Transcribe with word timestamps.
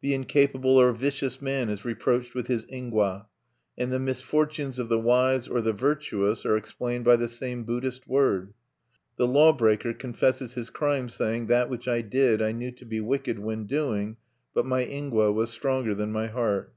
The 0.00 0.14
incapable 0.14 0.78
or 0.80 0.90
vicious 0.90 1.42
man 1.42 1.68
is 1.68 1.84
reproached 1.84 2.34
with 2.34 2.46
his 2.46 2.64
ingwa; 2.72 3.26
and 3.76 3.92
the 3.92 3.98
misfortunes 3.98 4.78
of 4.78 4.88
the 4.88 4.98
wise 4.98 5.46
or 5.48 5.60
the 5.60 5.74
virtuous 5.74 6.46
are 6.46 6.56
explained 6.56 7.04
by 7.04 7.16
the 7.16 7.28
same 7.28 7.64
Buddhist 7.64 8.06
word. 8.08 8.54
The 9.18 9.26
law 9.26 9.52
breaker 9.52 9.92
confesses 9.92 10.54
his 10.54 10.70
crime, 10.70 11.10
saying: 11.10 11.48
"That 11.48 11.68
which 11.68 11.88
I 11.88 12.00
did 12.00 12.40
I 12.40 12.52
knew 12.52 12.70
to 12.72 12.86
be 12.86 13.00
wicked 13.02 13.38
when 13.38 13.66
doing; 13.66 14.16
but 14.54 14.64
my 14.64 14.86
ingwa 14.86 15.30
was 15.30 15.50
stronger 15.50 15.94
than 15.94 16.10
my 16.10 16.28
heart." 16.28 16.72